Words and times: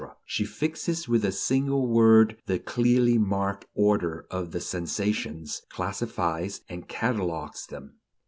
she 0.25 0.45
fixes 0.45 1.07
with 1.07 1.23
a 1.23 1.31
single 1.31 1.85
word 1.87 2.35
the 2.47 2.57
clearly 2.57 3.19
marked 3.19 3.65
order 3.75 4.25
of 4.31 4.49
the 4.51 4.59
sensations, 4.59 5.61
classifies, 5.69 6.61
and 6.67 6.87
"catalogues" 6.87 7.67
them. 7.67 7.97